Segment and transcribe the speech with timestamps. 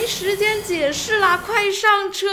[0.00, 2.26] 没时间解释啦，快上车！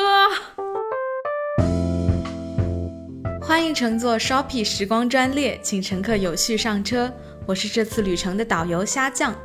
[3.41, 7.11] 欢迎乘坐 Shopee 时光专列，请乘客有序上车。
[7.45, 9.35] 我是这次旅程的导游虾酱。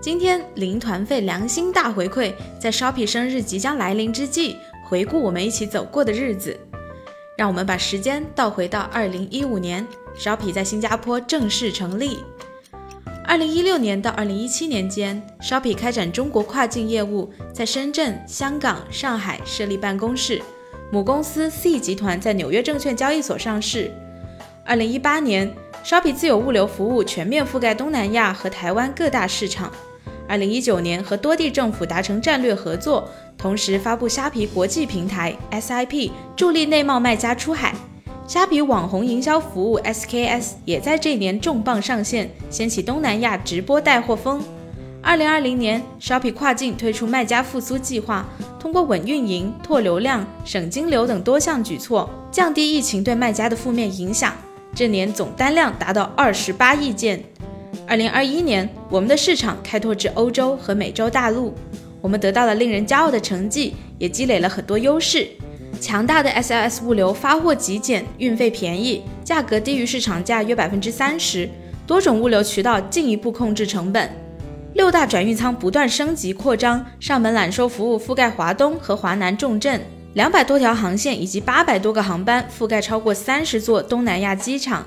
[0.00, 4.58] 今天零团费良心大回馈，在 Shopee 生日即将来临之际，
[4.88, 6.56] 回顾我们一起走过的日子。
[7.36, 9.84] 让我们把时间倒回到二零一五年
[10.16, 12.20] ，Shopee 在新加坡正式成立。
[13.32, 20.42] 二零一六年到二零一七年间，Shopee 开展中国跨境业务，在深圳、香港、上海设立办公室。
[20.90, 23.90] 母公司 C 集团在纽约证券交易所上市。
[24.66, 25.50] 二零一八年
[25.82, 29.72] ，Shopee 自有物流服务全面覆盖东南亚和台湾各大市场。
[30.28, 33.08] 二零一九年，和多地政府达成战略合作，
[33.38, 37.74] 同时发布虾皮国际平台 SIP，助力内贸卖家出海。
[38.26, 44.40] 虾皮网红营销服务 SKS 也在这年重磅上线，掀起东南亚直播带货风。
[45.02, 48.24] 二零二零年，Shopee 跨境推出卖家复苏计划，
[48.60, 54.32] 通过稳运营、拓流量、省金流等多项举措，降低疫情对卖家的负面影响。
[54.74, 57.22] 这年总单量达到二十八亿件。
[57.88, 61.52] 二零二一年，我们的市场开拓至欧洲和美洲大陆，
[62.00, 65.28] 我们得到了令人骄傲的成绩，也积累了很多优势。
[65.82, 71.50] 强大的 SLS 物流，发货极简，运费便宜，价格低于市场价约百分之三十，
[71.84, 74.08] 多种物流渠道进一步控制成本。
[74.74, 79.80] 六大转运仓不断升级扩张，上门揽收服务覆盖华东和华南重镇，
[80.14, 84.86] 两百多条航线以及八百多个航班，覆盖超过三十座东南亚机场。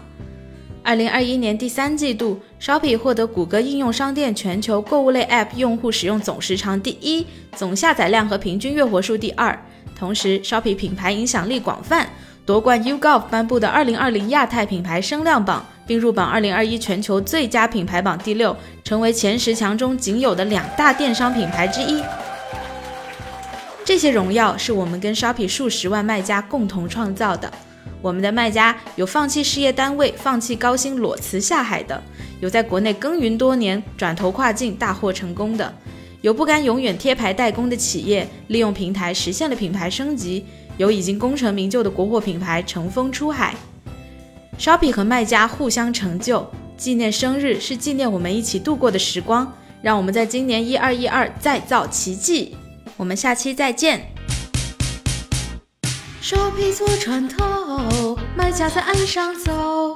[0.82, 9.60] 二零二一年第三季度，Shopee 获得谷歌应用商店全球购物类 App 用户使用总时长第一，总下载量和平均月活数第二。
[9.98, 12.10] 同时，Shopee 品牌影响力广泛，
[12.46, 15.66] 夺冠 ugov 颁布的二零二零亚太品牌声量榜。
[15.88, 22.02] 并入榜2021全球最佳品牌榜第六，成为前十强中仅有的两大电商品牌之一。
[23.84, 27.54] 这些荣耀是我们跟 Shopee 数十万卖家共同创造的。
[28.02, 32.02] 我们的卖家有放弃事业单位、放弃高薪裸辞下海的，
[32.40, 35.72] 有在国内耕耘多年转投跨境大获成功的，
[36.26, 40.44] 有不甘永远贴牌代工的企业利用平台实现了品牌升级，
[40.76, 43.54] 有已经功成名就的国货品牌乘风出海。
[44.58, 49.54] Shopee 和卖家互相成就，纪念生日是纪念我们一起度过的时光。
[49.84, 52.58] 让我们在今年一二一二再造奇迹。
[52.98, 54.08] 我们下期再见。
[56.24, 59.96] Shopee 坐船头，卖家在岸上走，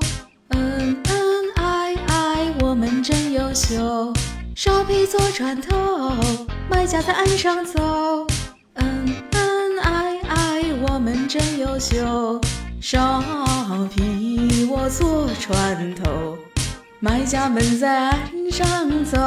[0.49, 4.13] 恩恩爱爱，我们真优秀。
[4.61, 5.77] Shopee 坐船头，
[6.69, 8.27] 卖家在岸上走，
[8.73, 12.41] 恩恩爱爱，我们真优秀。
[12.81, 16.37] Shopee 我坐船头，
[16.99, 18.21] 卖家们在岸
[18.51, 19.17] 上走，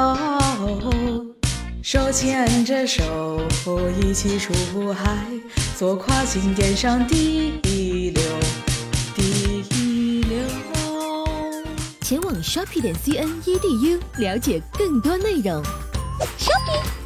[1.83, 3.41] 手牵着手
[4.03, 4.53] 一起出
[4.93, 5.17] 海，
[5.79, 7.82] 做跨境电商第一
[12.13, 15.63] 前往 Shopee 点 cn edu 了解更多内容。
[16.39, 17.02] Shopee。